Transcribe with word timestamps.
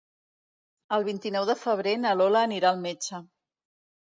El 0.97 1.05
vint-i-nou 1.07 1.45
de 1.49 1.55
febrer 1.65 1.93
na 2.07 2.15
Lola 2.23 2.43
anirà 2.47 2.71
al 2.73 2.81
metge. 2.89 3.21